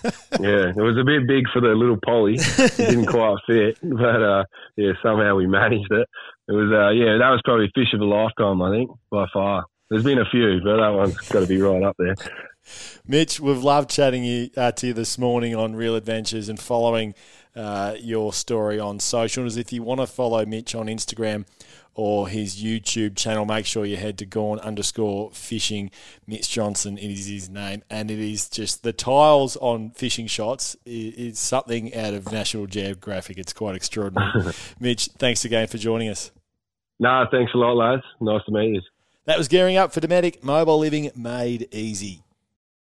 yeah. 0.39 0.73
It 0.75 0.81
was 0.81 0.97
a 0.99 1.05
bit 1.05 1.27
big 1.27 1.43
for 1.53 1.61
the 1.61 1.75
little 1.75 1.99
Polly. 2.03 2.37
It 2.39 2.75
didn't 2.75 3.05
quite 3.05 3.37
fit, 3.45 3.77
but 3.83 4.21
uh, 4.21 4.43
yeah, 4.75 4.93
somehow 5.03 5.35
we 5.35 5.45
managed 5.45 5.91
it. 5.91 6.07
It 6.47 6.53
was, 6.53 6.71
uh, 6.73 6.89
yeah, 6.89 7.19
that 7.19 7.29
was 7.29 7.39
probably 7.45 7.69
fish 7.75 7.93
of 7.93 8.01
a 8.01 8.05
lifetime, 8.05 8.63
I 8.63 8.71
think, 8.71 8.89
by 9.11 9.27
far. 9.31 9.65
There's 9.91 10.03
been 10.03 10.17
a 10.17 10.25
few, 10.25 10.59
but 10.63 10.77
that 10.77 10.89
one's 10.89 11.17
got 11.29 11.41
to 11.41 11.45
be 11.45 11.61
right 11.61 11.83
up 11.83 11.95
there. 11.99 12.15
Mitch, 13.07 13.39
we've 13.39 13.63
loved 13.63 13.89
chatting 13.89 14.23
you, 14.23 14.49
uh, 14.57 14.71
to 14.73 14.87
you 14.87 14.93
this 14.93 15.17
morning 15.17 15.55
on 15.55 15.75
Real 15.75 15.95
Adventures 15.95 16.49
and 16.49 16.59
following 16.59 17.13
uh, 17.55 17.95
your 17.99 18.31
story 18.33 18.79
on 18.79 18.99
socials. 18.99 19.57
If 19.57 19.73
you 19.73 19.83
want 19.83 19.99
to 20.01 20.07
follow 20.07 20.45
Mitch 20.45 20.75
on 20.75 20.87
Instagram 20.87 21.45
or 21.95 22.29
his 22.29 22.61
YouTube 22.63 23.17
channel, 23.17 23.43
make 23.45 23.65
sure 23.65 23.83
you 23.85 23.97
head 23.97 24.17
to 24.19 24.25
Gone 24.25 24.59
underscore 24.59 25.31
fishing. 25.31 25.91
Mitch 26.27 26.49
Johnson 26.49 26.97
is 26.97 27.25
his 27.27 27.49
name, 27.49 27.83
and 27.89 28.09
it 28.09 28.19
is 28.19 28.47
just 28.49 28.83
the 28.83 28.93
tiles 28.93 29.57
on 29.57 29.89
fishing 29.91 30.27
shots 30.27 30.77
i- 30.85 30.89
is 30.89 31.39
something 31.39 31.93
out 31.95 32.13
of 32.13 32.31
National 32.31 32.67
Geographic. 32.67 33.37
It's 33.37 33.51
quite 33.53 33.75
extraordinary. 33.75 34.53
Mitch, 34.79 35.07
thanks 35.17 35.43
again 35.43 35.67
for 35.67 35.77
joining 35.77 36.09
us. 36.09 36.31
No, 36.99 37.25
thanks 37.31 37.51
a 37.53 37.57
lot, 37.57 37.73
lads. 37.75 38.03
Nice 38.21 38.43
to 38.45 38.51
meet 38.51 38.75
you. 38.75 38.81
That 39.25 39.37
was 39.37 39.47
gearing 39.47 39.75
up 39.77 39.91
for 39.91 39.99
Dometic 39.99 40.43
Mobile 40.43 40.77
Living 40.79 41.11
Made 41.15 41.67
Easy. 41.73 42.23